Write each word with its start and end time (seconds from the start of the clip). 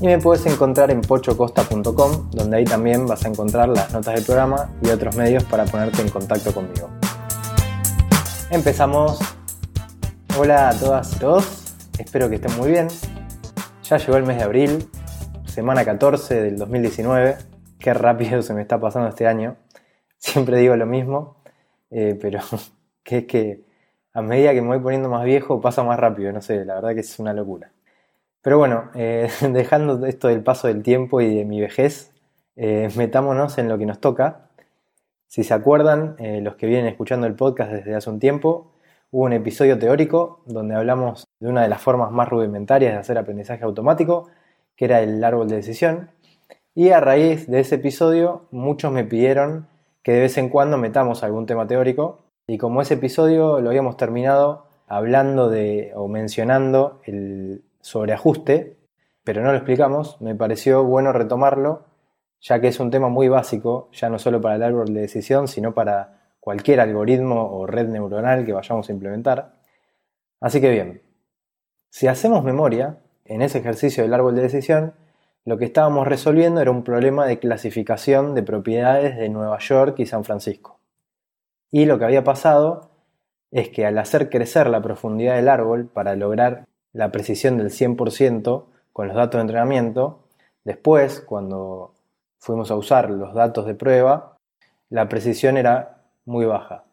y 0.00 0.06
me 0.06 0.18
puedes 0.18 0.46
encontrar 0.46 0.90
en 0.90 1.00
pochocosta.com, 1.00 2.30
donde 2.30 2.56
ahí 2.56 2.64
también 2.64 3.06
vas 3.06 3.24
a 3.24 3.28
encontrar 3.28 3.68
las 3.68 3.92
notas 3.92 4.14
del 4.14 4.24
programa 4.24 4.70
y 4.80 4.90
otros 4.90 5.16
medios 5.16 5.42
para 5.44 5.64
ponerte 5.64 6.02
en 6.02 6.08
contacto 6.08 6.52
conmigo. 6.52 6.88
Empezamos. 8.50 9.18
Hola 10.38 10.68
a 10.68 10.78
todas 10.78 11.16
y 11.16 11.18
todos, 11.18 11.74
espero 11.98 12.28
que 12.28 12.36
estén 12.36 12.56
muy 12.56 12.70
bien. 12.70 12.86
Ya 13.82 13.96
llegó 13.96 14.16
el 14.16 14.24
mes 14.24 14.36
de 14.36 14.44
abril, 14.44 14.88
semana 15.46 15.84
14 15.84 16.42
del 16.42 16.58
2019. 16.58 17.36
Qué 17.80 17.92
rápido 17.92 18.42
se 18.42 18.54
me 18.54 18.62
está 18.62 18.78
pasando 18.78 19.08
este 19.08 19.26
año. 19.26 19.56
Siempre 20.16 20.58
digo 20.58 20.76
lo 20.76 20.86
mismo, 20.86 21.42
eh, 21.90 22.16
pero 22.20 22.40
que 23.02 23.18
es 23.18 23.24
que 23.26 23.64
a 24.12 24.22
medida 24.22 24.52
que 24.52 24.62
me 24.62 24.68
voy 24.68 24.78
poniendo 24.78 25.08
más 25.08 25.24
viejo 25.24 25.60
pasa 25.60 25.82
más 25.82 25.98
rápido, 25.98 26.32
no 26.32 26.40
sé, 26.40 26.64
la 26.64 26.76
verdad 26.76 26.94
que 26.94 27.00
es 27.00 27.18
una 27.18 27.32
locura. 27.32 27.72
Pero 28.48 28.56
bueno, 28.56 28.88
eh, 28.94 29.28
dejando 29.52 30.06
esto 30.06 30.28
del 30.28 30.42
paso 30.42 30.68
del 30.68 30.82
tiempo 30.82 31.20
y 31.20 31.34
de 31.34 31.44
mi 31.44 31.60
vejez, 31.60 32.14
eh, 32.56 32.88
metámonos 32.96 33.58
en 33.58 33.68
lo 33.68 33.76
que 33.76 33.84
nos 33.84 34.00
toca. 34.00 34.48
Si 35.26 35.44
se 35.44 35.52
acuerdan, 35.52 36.16
eh, 36.18 36.40
los 36.40 36.56
que 36.56 36.66
vienen 36.66 36.86
escuchando 36.86 37.26
el 37.26 37.34
podcast 37.34 37.70
desde 37.70 37.94
hace 37.94 38.08
un 38.08 38.18
tiempo, 38.18 38.72
hubo 39.10 39.24
un 39.24 39.34
episodio 39.34 39.78
teórico 39.78 40.40
donde 40.46 40.76
hablamos 40.76 41.26
de 41.40 41.50
una 41.50 41.60
de 41.60 41.68
las 41.68 41.82
formas 41.82 42.10
más 42.10 42.30
rudimentarias 42.30 42.94
de 42.94 42.98
hacer 42.98 43.18
aprendizaje 43.18 43.64
automático, 43.64 44.30
que 44.76 44.86
era 44.86 45.02
el 45.02 45.22
árbol 45.22 45.46
de 45.50 45.56
decisión. 45.56 46.10
Y 46.74 46.88
a 46.88 47.00
raíz 47.00 47.50
de 47.50 47.60
ese 47.60 47.74
episodio, 47.74 48.46
muchos 48.50 48.90
me 48.90 49.04
pidieron 49.04 49.68
que 50.02 50.12
de 50.12 50.20
vez 50.20 50.38
en 50.38 50.48
cuando 50.48 50.78
metamos 50.78 51.22
algún 51.22 51.44
tema 51.44 51.66
teórico. 51.66 52.20
Y 52.46 52.56
como 52.56 52.80
ese 52.80 52.94
episodio 52.94 53.60
lo 53.60 53.68
habíamos 53.68 53.98
terminado 53.98 54.68
hablando 54.86 55.50
de 55.50 55.92
o 55.94 56.08
mencionando 56.08 57.02
el 57.04 57.62
sobre 57.80 58.12
ajuste, 58.12 58.76
pero 59.24 59.42
no 59.42 59.50
lo 59.50 59.56
explicamos, 59.56 60.20
me 60.20 60.34
pareció 60.34 60.84
bueno 60.84 61.12
retomarlo, 61.12 61.84
ya 62.40 62.60
que 62.60 62.68
es 62.68 62.80
un 62.80 62.90
tema 62.90 63.08
muy 63.08 63.28
básico, 63.28 63.90
ya 63.92 64.08
no 64.08 64.18
solo 64.18 64.40
para 64.40 64.56
el 64.56 64.62
árbol 64.62 64.92
de 64.94 65.00
decisión, 65.00 65.48
sino 65.48 65.74
para 65.74 66.18
cualquier 66.40 66.80
algoritmo 66.80 67.50
o 67.52 67.66
red 67.66 67.88
neuronal 67.88 68.46
que 68.46 68.52
vayamos 68.52 68.88
a 68.88 68.92
implementar. 68.92 69.54
Así 70.40 70.60
que 70.60 70.70
bien, 70.70 71.02
si 71.90 72.06
hacemos 72.06 72.44
memoria, 72.44 73.00
en 73.24 73.42
ese 73.42 73.58
ejercicio 73.58 74.02
del 74.02 74.14
árbol 74.14 74.34
de 74.36 74.42
decisión, 74.42 74.94
lo 75.44 75.58
que 75.58 75.66
estábamos 75.66 76.06
resolviendo 76.06 76.60
era 76.60 76.70
un 76.70 76.84
problema 76.84 77.26
de 77.26 77.38
clasificación 77.38 78.34
de 78.34 78.42
propiedades 78.42 79.16
de 79.16 79.28
Nueva 79.28 79.58
York 79.58 79.98
y 79.98 80.06
San 80.06 80.24
Francisco. 80.24 80.80
Y 81.70 81.84
lo 81.84 81.98
que 81.98 82.04
había 82.06 82.24
pasado 82.24 82.90
es 83.50 83.68
que 83.70 83.86
al 83.86 83.98
hacer 83.98 84.30
crecer 84.30 84.68
la 84.68 84.82
profundidad 84.82 85.36
del 85.36 85.48
árbol 85.48 85.86
para 85.86 86.16
lograr 86.16 86.66
la 86.98 87.12
precisión 87.12 87.58
del 87.58 87.70
100% 87.70 88.64
con 88.92 89.06
los 89.06 89.16
datos 89.16 89.38
de 89.38 89.42
entrenamiento. 89.42 90.24
Después, 90.64 91.20
cuando 91.20 91.94
fuimos 92.40 92.72
a 92.72 92.74
usar 92.74 93.08
los 93.08 93.34
datos 93.34 93.66
de 93.66 93.76
prueba, 93.76 94.36
la 94.90 95.08
precisión 95.08 95.56
era 95.56 96.02
muy 96.24 96.44
baja. 96.44 96.86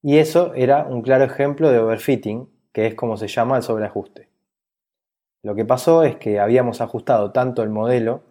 Y 0.00 0.16
eso 0.16 0.54
era 0.54 0.84
un 0.84 1.02
claro 1.02 1.24
ejemplo 1.24 1.70
de 1.70 1.80
overfitting, 1.80 2.48
que 2.72 2.86
es 2.86 2.94
como 2.94 3.18
se 3.18 3.28
llama 3.28 3.58
el 3.58 3.62
sobreajuste. 3.62 4.30
Lo 5.42 5.54
que 5.54 5.66
pasó 5.66 6.02
es 6.02 6.16
que 6.16 6.40
habíamos 6.40 6.80
ajustado 6.80 7.30
tanto 7.30 7.62
el 7.62 7.68
modelo 7.68 8.22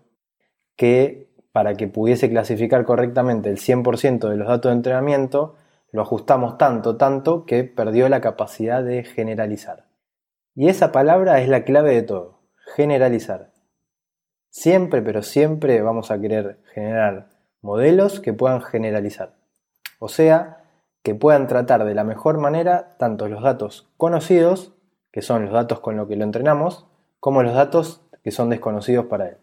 que 0.75 1.29
para 1.51 1.75
que 1.75 1.87
pudiese 1.87 2.31
clasificar 2.31 2.83
correctamente 2.83 3.51
el 3.51 3.59
100% 3.59 4.27
de 4.27 4.37
los 4.37 4.47
datos 4.47 4.71
de 4.71 4.77
entrenamiento, 4.77 5.53
lo 5.91 6.01
ajustamos 6.01 6.57
tanto, 6.57 6.97
tanto 6.97 7.45
que 7.45 7.63
perdió 7.63 8.09
la 8.09 8.21
capacidad 8.21 8.83
de 8.83 9.03
generalizar. 9.03 9.92
Y 10.55 10.67
esa 10.67 10.91
palabra 10.91 11.41
es 11.41 11.49
la 11.49 11.63
clave 11.63 11.93
de 11.95 12.03
todo, 12.03 12.39
generalizar. 12.75 13.51
Siempre, 14.49 15.01
pero 15.01 15.23
siempre 15.23 15.81
vamos 15.81 16.11
a 16.11 16.21
querer 16.21 16.59
generar 16.73 17.29
modelos 17.61 18.19
que 18.19 18.33
puedan 18.33 18.61
generalizar. 18.61 19.33
O 19.97 20.09
sea, 20.09 20.63
que 21.01 21.15
puedan 21.15 21.47
tratar 21.47 21.85
de 21.85 21.95
la 21.95 22.03
mejor 22.03 22.37
manera 22.37 22.95
tanto 22.97 23.27
los 23.27 23.41
datos 23.41 23.89
conocidos, 23.97 24.73
que 25.11 25.21
son 25.21 25.45
los 25.45 25.53
datos 25.53 25.79
con 25.79 25.97
los 25.97 26.07
que 26.07 26.15
lo 26.15 26.23
entrenamos, 26.23 26.87
como 27.19 27.41
los 27.41 27.53
datos 27.53 28.01
que 28.23 28.31
son 28.31 28.49
desconocidos 28.49 29.05
para 29.07 29.29
él. 29.29 29.37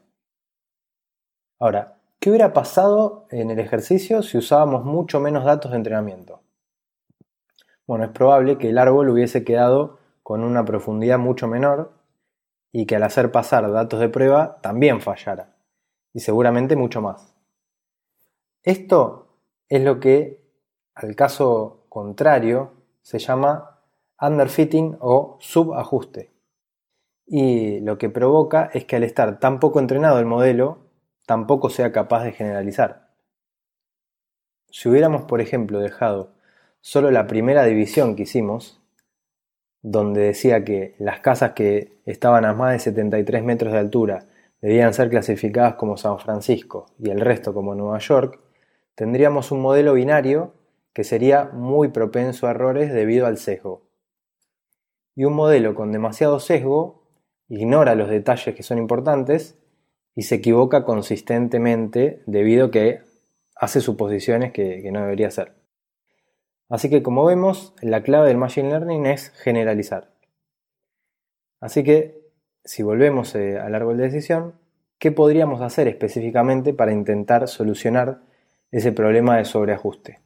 Ahora, 1.58 1.96
¿qué 2.18 2.30
hubiera 2.30 2.52
pasado 2.52 3.26
en 3.30 3.50
el 3.50 3.58
ejercicio 3.58 4.22
si 4.22 4.38
usábamos 4.38 4.84
mucho 4.84 5.20
menos 5.20 5.44
datos 5.44 5.72
de 5.72 5.76
entrenamiento? 5.76 6.40
Bueno, 7.86 8.04
es 8.04 8.10
probable 8.10 8.58
que 8.58 8.70
el 8.70 8.78
árbol 8.78 9.10
hubiese 9.10 9.44
quedado 9.44 9.99
con 10.30 10.44
una 10.44 10.64
profundidad 10.64 11.18
mucho 11.18 11.48
menor 11.48 11.90
y 12.70 12.86
que 12.86 12.94
al 12.94 13.02
hacer 13.02 13.32
pasar 13.32 13.68
datos 13.72 13.98
de 13.98 14.08
prueba 14.08 14.60
también 14.62 15.00
fallara, 15.00 15.56
y 16.12 16.20
seguramente 16.20 16.76
mucho 16.76 17.02
más. 17.02 17.34
Esto 18.62 19.40
es 19.68 19.82
lo 19.82 19.98
que, 19.98 20.40
al 20.94 21.16
caso 21.16 21.84
contrario, 21.88 22.74
se 23.02 23.18
llama 23.18 23.80
underfitting 24.20 24.98
o 25.00 25.36
subajuste. 25.40 26.32
Y 27.26 27.80
lo 27.80 27.98
que 27.98 28.08
provoca 28.08 28.70
es 28.72 28.84
que 28.84 28.94
al 28.94 29.02
estar 29.02 29.40
tan 29.40 29.58
poco 29.58 29.80
entrenado 29.80 30.20
el 30.20 30.26
modelo, 30.26 30.78
tampoco 31.26 31.70
sea 31.70 31.90
capaz 31.90 32.22
de 32.22 32.30
generalizar. 32.30 33.10
Si 34.68 34.88
hubiéramos, 34.88 35.22
por 35.22 35.40
ejemplo, 35.40 35.80
dejado 35.80 36.34
solo 36.80 37.10
la 37.10 37.26
primera 37.26 37.64
división 37.64 38.14
que 38.14 38.22
hicimos, 38.22 38.79
donde 39.82 40.22
decía 40.22 40.64
que 40.64 40.94
las 40.98 41.20
casas 41.20 41.52
que 41.52 42.00
estaban 42.04 42.44
a 42.44 42.52
más 42.52 42.72
de 42.72 42.78
73 42.80 43.42
metros 43.42 43.72
de 43.72 43.78
altura 43.78 44.26
debían 44.60 44.92
ser 44.92 45.08
clasificadas 45.08 45.74
como 45.74 45.96
San 45.96 46.18
Francisco 46.18 46.86
y 46.98 47.10
el 47.10 47.20
resto 47.20 47.54
como 47.54 47.74
Nueva 47.74 47.98
York, 47.98 48.40
tendríamos 48.94 49.52
un 49.52 49.62
modelo 49.62 49.94
binario 49.94 50.54
que 50.92 51.04
sería 51.04 51.44
muy 51.52 51.88
propenso 51.88 52.46
a 52.46 52.50
errores 52.50 52.92
debido 52.92 53.26
al 53.26 53.38
sesgo. 53.38 53.88
Y 55.14 55.24
un 55.24 55.34
modelo 55.34 55.74
con 55.74 55.92
demasiado 55.92 56.40
sesgo 56.40 57.06
ignora 57.48 57.94
los 57.94 58.10
detalles 58.10 58.54
que 58.54 58.62
son 58.62 58.78
importantes 58.78 59.58
y 60.14 60.22
se 60.22 60.36
equivoca 60.36 60.84
consistentemente 60.84 62.22
debido 62.26 62.66
a 62.66 62.70
que 62.70 63.00
hace 63.56 63.80
suposiciones 63.80 64.52
que, 64.52 64.82
que 64.82 64.92
no 64.92 65.00
debería 65.00 65.28
hacer. 65.28 65.59
Así 66.70 66.88
que 66.88 67.02
como 67.02 67.24
vemos, 67.24 67.74
la 67.82 68.02
clave 68.04 68.28
del 68.28 68.36
Machine 68.36 68.68
Learning 68.68 69.04
es 69.06 69.30
generalizar. 69.30 70.12
Así 71.60 71.82
que, 71.82 72.30
si 72.64 72.84
volvemos 72.84 73.34
eh, 73.34 73.58
al 73.58 73.74
árbol 73.74 73.96
de 73.96 74.04
decisión, 74.04 74.54
¿qué 74.98 75.10
podríamos 75.10 75.62
hacer 75.62 75.88
específicamente 75.88 76.72
para 76.72 76.92
intentar 76.92 77.48
solucionar 77.48 78.22
ese 78.70 78.92
problema 78.92 79.36
de 79.36 79.44
sobreajuste? 79.44 80.20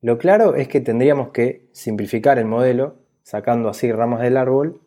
Lo 0.00 0.16
claro 0.16 0.54
es 0.54 0.68
que 0.68 0.80
tendríamos 0.80 1.30
que 1.30 1.68
simplificar 1.72 2.38
el 2.38 2.46
modelo, 2.46 2.94
sacando 3.24 3.68
así 3.68 3.90
ramas 3.90 4.22
del 4.22 4.36
árbol, 4.36 4.80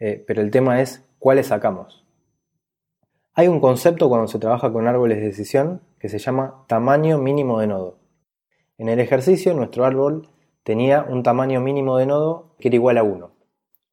eh, 0.00 0.22
pero 0.26 0.42
el 0.42 0.50
tema 0.50 0.82
es 0.82 1.04
cuáles 1.20 1.46
sacamos. 1.46 2.04
Hay 3.32 3.46
un 3.46 3.60
concepto 3.60 4.08
cuando 4.08 4.26
se 4.26 4.40
trabaja 4.40 4.72
con 4.72 4.88
árboles 4.88 5.18
de 5.18 5.26
decisión 5.26 5.82
que 6.00 6.08
se 6.08 6.18
llama 6.18 6.64
tamaño 6.66 7.18
mínimo 7.18 7.60
de 7.60 7.68
nodo. 7.68 8.07
En 8.78 8.88
el 8.88 9.00
ejercicio 9.00 9.54
nuestro 9.54 9.84
árbol 9.84 10.28
tenía 10.62 11.02
un 11.02 11.24
tamaño 11.24 11.60
mínimo 11.60 11.96
de 11.96 12.06
nodo 12.06 12.54
que 12.60 12.68
era 12.68 12.76
igual 12.76 12.98
a 12.98 13.02
1. 13.02 13.30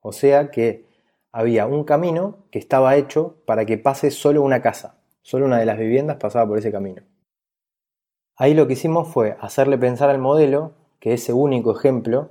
O 0.01 0.11
sea 0.11 0.51
que 0.51 0.85
había 1.31 1.65
un 1.65 1.83
camino 1.83 2.45
que 2.51 2.59
estaba 2.59 2.95
hecho 2.95 3.37
para 3.47 3.65
que 3.65 3.79
pase 3.79 4.11
solo 4.11 4.43
una 4.43 4.61
casa, 4.61 4.99
solo 5.23 5.47
una 5.47 5.57
de 5.57 5.65
las 5.65 5.79
viviendas 5.79 6.17
pasaba 6.17 6.47
por 6.47 6.59
ese 6.59 6.71
camino. 6.71 7.01
Ahí 8.37 8.53
lo 8.53 8.67
que 8.67 8.73
hicimos 8.73 9.07
fue 9.07 9.35
hacerle 9.39 9.79
pensar 9.79 10.11
al 10.11 10.19
modelo 10.19 10.73
que 10.99 11.13
ese 11.13 11.33
único 11.33 11.75
ejemplo 11.75 12.29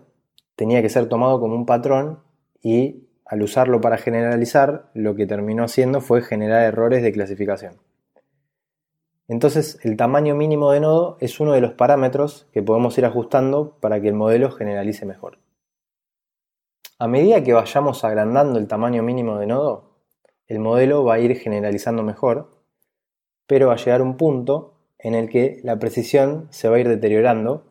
tenía 0.54 0.80
que 0.80 0.90
ser 0.90 1.08
tomado 1.08 1.40
como 1.40 1.56
un 1.56 1.66
patrón 1.66 2.20
y 2.62 3.08
al 3.24 3.42
usarlo 3.42 3.80
para 3.80 3.96
generalizar, 3.96 4.90
lo 4.94 5.16
que 5.16 5.26
terminó 5.26 5.64
haciendo 5.64 6.00
fue 6.00 6.22
generar 6.22 6.62
errores 6.62 7.02
de 7.02 7.10
clasificación. 7.10 7.74
Entonces 9.26 9.78
el 9.82 9.96
tamaño 9.96 10.34
mínimo 10.34 10.70
de 10.72 10.80
nodo 10.80 11.16
es 11.20 11.40
uno 11.40 11.52
de 11.52 11.60
los 11.60 11.72
parámetros 11.72 12.46
que 12.52 12.62
podemos 12.62 12.96
ir 12.98 13.06
ajustando 13.06 13.76
para 13.80 14.00
que 14.00 14.08
el 14.08 14.14
modelo 14.14 14.50
generalice 14.50 15.06
mejor. 15.06 15.38
A 16.98 17.08
medida 17.08 17.42
que 17.42 17.54
vayamos 17.54 18.04
agrandando 18.04 18.58
el 18.58 18.68
tamaño 18.68 19.02
mínimo 19.02 19.38
de 19.38 19.46
nodo, 19.46 19.94
el 20.46 20.60
modelo 20.60 21.04
va 21.04 21.14
a 21.14 21.18
ir 21.18 21.36
generalizando 21.36 22.02
mejor, 22.02 22.50
pero 23.46 23.68
va 23.68 23.74
a 23.74 23.78
llegar 23.78 24.02
un 24.02 24.16
punto 24.16 24.74
en 24.98 25.14
el 25.14 25.28
que 25.28 25.60
la 25.64 25.78
precisión 25.78 26.48
se 26.50 26.68
va 26.68 26.76
a 26.76 26.80
ir 26.80 26.88
deteriorando 26.88 27.64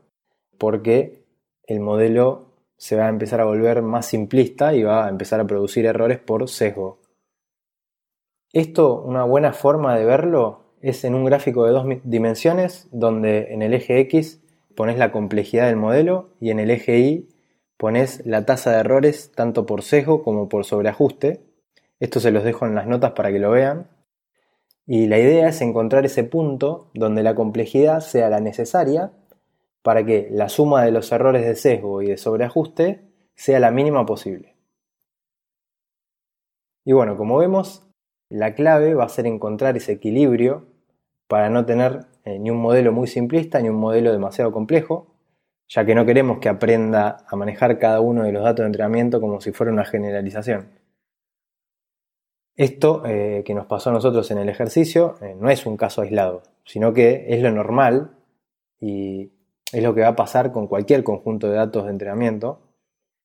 porque 0.57 1.23
el 1.65 1.79
modelo 1.79 2.47
se 2.77 2.97
va 2.97 3.05
a 3.05 3.09
empezar 3.09 3.39
a 3.41 3.45
volver 3.45 3.81
más 3.81 4.07
simplista 4.07 4.73
y 4.73 4.83
va 4.83 5.05
a 5.05 5.09
empezar 5.09 5.39
a 5.39 5.47
producir 5.47 5.85
errores 5.85 6.19
por 6.19 6.49
sesgo. 6.49 6.99
Esto, 8.51 9.01
una 9.01 9.23
buena 9.23 9.53
forma 9.53 9.95
de 9.97 10.05
verlo, 10.05 10.62
es 10.83 11.05
en 11.05 11.15
un 11.15 11.23
gráfico 11.23 11.65
de 11.65 11.71
dos 11.71 11.85
dimensiones 12.03 12.89
donde 12.91 13.53
en 13.53 13.61
el 13.61 13.73
eje 13.73 13.99
X 14.01 14.41
pones 14.75 14.97
la 14.97 15.13
complejidad 15.13 15.67
del 15.67 15.77
modelo 15.77 16.31
y 16.41 16.49
en 16.49 16.59
el 16.59 16.69
eje 16.71 16.99
Y 16.99 17.29
pones 17.77 18.25
la 18.25 18.45
tasa 18.45 18.71
de 18.71 18.79
errores 18.79 19.31
tanto 19.33 19.65
por 19.65 19.81
sesgo 19.81 20.23
como 20.23 20.49
por 20.49 20.65
sobreajuste. 20.65 21.41
Esto 22.01 22.19
se 22.19 22.31
los 22.31 22.43
dejo 22.43 22.65
en 22.65 22.75
las 22.75 22.85
notas 22.85 23.13
para 23.13 23.31
que 23.31 23.39
lo 23.39 23.51
vean. 23.51 23.87
Y 24.85 25.07
la 25.07 25.17
idea 25.19 25.47
es 25.47 25.61
encontrar 25.61 26.05
ese 26.05 26.25
punto 26.25 26.91
donde 26.93 27.23
la 27.23 27.33
complejidad 27.33 28.01
sea 28.01 28.29
la 28.29 28.41
necesaria 28.41 29.13
para 29.83 30.05
que 30.05 30.27
la 30.31 30.49
suma 30.49 30.83
de 30.83 30.91
los 30.91 31.09
errores 31.13 31.45
de 31.45 31.55
sesgo 31.55 32.01
y 32.01 32.07
de 32.07 32.17
sobreajuste 32.17 33.07
sea 33.35 33.61
la 33.61 33.71
mínima 33.71 34.05
posible. 34.05 34.57
Y 36.83 36.91
bueno, 36.91 37.15
como 37.15 37.37
vemos, 37.37 37.87
la 38.27 38.53
clave 38.53 38.95
va 38.95 39.05
a 39.05 39.09
ser 39.09 39.27
encontrar 39.27 39.77
ese 39.77 39.93
equilibrio 39.93 40.72
para 41.33 41.49
no 41.49 41.65
tener 41.65 42.05
eh, 42.25 42.37
ni 42.37 42.51
un 42.51 42.61
modelo 42.61 42.91
muy 42.91 43.07
simplista 43.07 43.59
ni 43.59 43.67
un 43.67 43.77
modelo 43.77 44.11
demasiado 44.11 44.51
complejo, 44.51 45.07
ya 45.67 45.83
que 45.83 45.95
no 45.95 46.05
queremos 46.05 46.37
que 46.37 46.47
aprenda 46.47 47.25
a 47.27 47.35
manejar 47.35 47.79
cada 47.79 48.01
uno 48.01 48.21
de 48.21 48.31
los 48.31 48.43
datos 48.43 48.59
de 48.59 48.67
entrenamiento 48.67 49.19
como 49.19 49.41
si 49.41 49.51
fuera 49.51 49.73
una 49.73 49.83
generalización. 49.83 50.69
Esto 52.55 53.01
eh, 53.07 53.41
que 53.43 53.55
nos 53.55 53.65
pasó 53.65 53.89
a 53.89 53.93
nosotros 53.93 54.29
en 54.29 54.37
el 54.37 54.47
ejercicio 54.47 55.15
eh, 55.23 55.35
no 55.35 55.49
es 55.49 55.65
un 55.65 55.75
caso 55.75 56.03
aislado, 56.03 56.43
sino 56.65 56.93
que 56.93 57.25
es 57.29 57.41
lo 57.41 57.49
normal 57.49 58.11
y 58.79 59.31
es 59.71 59.81
lo 59.81 59.95
que 59.95 60.01
va 60.01 60.09
a 60.09 60.15
pasar 60.15 60.51
con 60.51 60.67
cualquier 60.67 61.03
conjunto 61.03 61.49
de 61.49 61.55
datos 61.55 61.85
de 61.85 61.89
entrenamiento. 61.89 62.59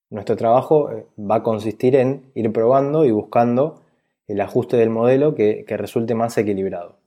Nuestro 0.08 0.34
trabajo 0.34 0.88
va 1.18 1.34
a 1.34 1.42
consistir 1.42 1.94
en 1.94 2.32
ir 2.34 2.50
probando 2.54 3.04
y 3.04 3.10
buscando 3.10 3.82
el 4.26 4.40
ajuste 4.40 4.78
del 4.78 4.88
modelo 4.88 5.34
que 5.34 5.76
resulte 5.76 6.14
más 6.14 6.38
equilibrado. 6.38 6.97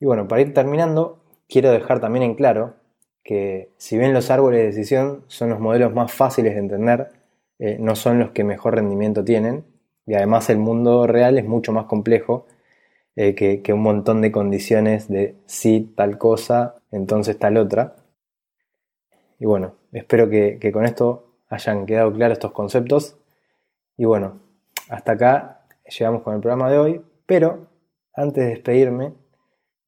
Y 0.00 0.06
bueno, 0.06 0.28
para 0.28 0.42
ir 0.42 0.54
terminando, 0.54 1.20
quiero 1.48 1.70
dejar 1.72 2.00
también 2.00 2.22
en 2.22 2.34
claro 2.34 2.74
que 3.24 3.72
si 3.76 3.98
bien 3.98 4.14
los 4.14 4.30
árboles 4.30 4.60
de 4.60 4.66
decisión 4.66 5.24
son 5.26 5.50
los 5.50 5.60
modelos 5.60 5.92
más 5.92 6.12
fáciles 6.12 6.54
de 6.54 6.60
entender, 6.60 7.08
eh, 7.58 7.76
no 7.80 7.96
son 7.96 8.18
los 8.18 8.30
que 8.30 8.44
mejor 8.44 8.76
rendimiento 8.76 9.24
tienen, 9.24 9.64
y 10.06 10.14
además 10.14 10.48
el 10.48 10.58
mundo 10.58 11.06
real 11.06 11.36
es 11.38 11.44
mucho 11.44 11.72
más 11.72 11.84
complejo 11.86 12.46
eh, 13.16 13.34
que, 13.34 13.72
un 13.72 13.82
montón 13.82 14.22
de 14.22 14.32
condiciones 14.32 15.08
de 15.08 15.36
sí 15.46 15.92
tal 15.96 16.16
cosa, 16.18 16.76
entonces 16.92 17.38
tal 17.38 17.56
otra. 17.58 17.96
Y 19.38 19.44
bueno, 19.44 19.74
espero 19.92 20.30
que, 20.30 20.58
que 20.60 20.72
con 20.72 20.84
esto 20.84 21.34
hayan 21.48 21.84
quedado 21.84 22.12
claros 22.12 22.36
estos 22.36 22.52
conceptos. 22.52 23.18
Y 23.96 24.04
bueno, 24.04 24.40
hasta 24.88 25.12
acá 25.12 25.66
llegamos 25.84 26.22
con 26.22 26.34
el 26.34 26.40
programa 26.40 26.70
de 26.70 26.78
hoy, 26.78 27.04
pero 27.26 27.66
antes 28.14 28.44
de 28.44 28.50
despedirme, 28.50 29.12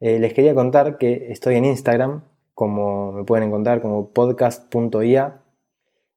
eh, 0.01 0.19
les 0.19 0.33
quería 0.33 0.55
contar 0.55 0.99
que 0.99 1.31
estoy 1.31 1.57
en 1.57 1.67
Instagram, 1.67 2.23
como 2.55 3.13
me 3.13 3.25
pueden 3.25 3.49
encontrar 3.49 3.83
como 3.83 4.09
podcast.ia, 4.11 5.43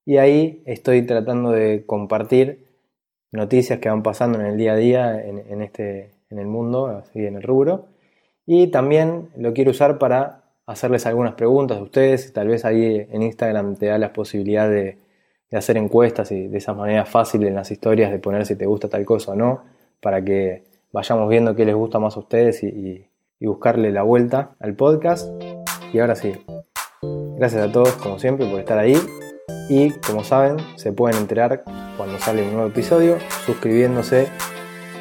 y 0.06 0.18
ahí 0.18 0.64
estoy 0.66 1.06
tratando 1.06 1.52
de 1.52 1.86
compartir 1.86 2.68
noticias 3.32 3.80
que 3.80 3.90
van 3.90 4.04
pasando 4.04 4.40
en 4.40 4.46
el 4.46 4.58
día 4.58 4.74
a 4.74 4.76
día 4.78 5.22
en, 5.22 5.62
este, 5.62 6.12
en 6.30 6.40
el 6.40 6.48
mundo, 6.48 6.88
así 6.88 7.26
en 7.26 7.36
el 7.36 7.44
rubro. 7.44 7.88
Y 8.46 8.68
también 8.68 9.30
lo 9.38 9.54
quiero 9.54 9.72
usar 9.72 9.98
para 10.00 10.44
hacerles 10.66 11.06
algunas 11.06 11.36
preguntas 11.36 11.78
a 11.78 11.84
ustedes. 11.84 12.34
Tal 12.34 12.48
vez 12.48 12.66
ahí 12.66 13.08
en 13.10 13.24
Instagram 13.24 13.76
te 13.78 13.88
da 13.88 13.98
la 13.98 14.14
posibilidad 14.14 14.70
de, 14.70 14.98
hacer 15.52 15.78
encuestas 15.78 16.32
y 16.32 16.48
de 16.48 16.58
esa 16.58 16.74
manera 16.74 17.06
fácil 17.06 17.44
en 17.44 17.54
las 17.54 17.70
historias 17.70 18.12
de 18.12 18.18
poner 18.18 18.46
si 18.46 18.56
te 18.56 18.66
gusta 18.66 18.90
tal 18.90 19.06
cosa 19.06 19.34
o 19.34 19.36
no, 19.36 19.64
para 20.02 20.24
que 20.24 20.64
vayamos 20.92 21.30
viendo 21.30 21.56
qué 21.56 21.64
les 21.64 21.76
gusta 21.76 22.00
más 22.00 22.18
a 22.18 22.22
ustedes 22.22 22.64
y 22.64 22.68
y 22.68 23.06
buscarle 23.48 23.92
la 23.92 24.04
vuelta 24.04 24.56
al 24.60 24.76
podcast. 24.76 25.30
Y 25.92 26.00
ahora 26.00 26.16
sí, 26.16 26.34
gracias 27.38 27.68
a 27.68 27.72
todos 27.72 27.92
como 27.94 28.20
siempre 28.20 28.46
por 28.50 28.60
estar 28.60 28.78
ahí 28.78 28.98
y 29.70 29.92
como 29.92 30.24
saben 30.24 30.58
se 30.76 30.92
pueden 30.92 31.18
enterar 31.18 31.64
cuando 31.98 32.20
sale 32.20 32.44
un 32.44 32.54
nuevo 32.54 32.68
episodio 32.68 33.18
suscribiéndose 33.46 34.28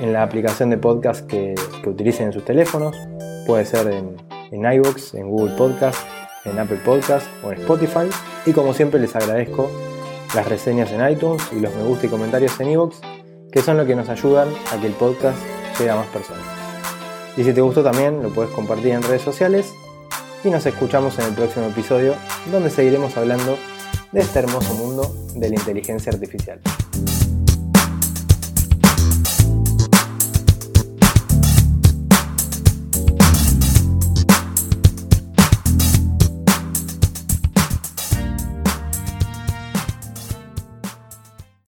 en 0.00 0.12
la 0.12 0.22
aplicación 0.22 0.70
de 0.70 0.78
podcast 0.78 1.26
que, 1.26 1.54
utilicen 1.86 2.26
en 2.26 2.32
sus 2.32 2.44
teléfonos. 2.44 2.96
Puede 3.46 3.64
ser 3.64 3.88
en, 3.88 4.16
en 4.50 4.72
iVoox, 4.72 5.14
en 5.14 5.28
Google 5.28 5.54
Podcast, 5.56 6.06
en 6.44 6.58
Apple 6.58 6.78
Podcast 6.84 7.26
o 7.44 7.52
en 7.52 7.60
Spotify. 7.60 8.08
Y 8.46 8.52
como 8.52 8.72
siempre 8.74 9.00
les 9.00 9.14
agradezco 9.14 9.70
las 10.34 10.48
reseñas 10.48 10.90
en 10.92 11.08
iTunes 11.08 11.42
y 11.52 11.60
los 11.60 11.74
me 11.74 11.82
gusta 11.84 12.06
y 12.06 12.08
comentarios 12.08 12.58
en 12.60 12.70
iVoox, 12.70 13.00
que 13.50 13.60
son 13.60 13.76
lo 13.76 13.86
que 13.86 13.94
nos 13.94 14.08
ayudan 14.08 14.48
a 14.72 14.80
que 14.80 14.86
el 14.86 14.94
podcast 14.94 15.38
llegue 15.78 15.90
a 15.90 15.96
más 15.96 16.06
personas. 16.08 16.61
Y 17.36 17.44
si 17.44 17.52
te 17.52 17.60
gustó 17.60 17.82
también 17.82 18.22
lo 18.22 18.28
puedes 18.30 18.52
compartir 18.52 18.92
en 18.92 19.02
redes 19.02 19.22
sociales 19.22 19.72
y 20.44 20.50
nos 20.50 20.66
escuchamos 20.66 21.18
en 21.18 21.26
el 21.26 21.34
próximo 21.34 21.66
episodio 21.66 22.14
donde 22.50 22.70
seguiremos 22.70 23.16
hablando 23.16 23.56
de 24.12 24.20
este 24.20 24.40
hermoso 24.40 24.74
mundo 24.74 25.14
de 25.34 25.48
la 25.48 25.54
inteligencia 25.54 26.12
artificial. 26.12 26.60